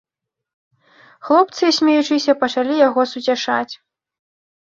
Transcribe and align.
Хлопцы, 1.27 1.69
смеючыся, 1.79 2.35
пачалі 2.45 2.79
яго 2.87 3.01
суцяшаць. 3.13 3.73